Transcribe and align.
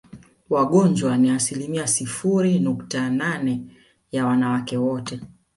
Wagonjwa 0.49 1.17
ni 1.17 1.29
asilimia 1.29 1.87
sifuri 1.87 2.59
nukta 2.59 3.09
nane 3.09 3.61
ya 4.11 4.25
wanawake 4.25 4.77
wote 4.77 5.19